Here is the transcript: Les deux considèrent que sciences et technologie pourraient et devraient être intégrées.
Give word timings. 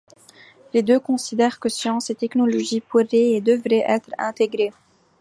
Les 0.73 0.81
deux 0.81 0.99
considèrent 0.99 1.59
que 1.59 1.69
sciences 1.69 2.09
et 2.09 2.15
technologie 2.15 2.81
pourraient 2.81 3.05
et 3.11 3.39
devraient 3.39 3.85
être 3.87 4.09
intégrées. 4.17 4.73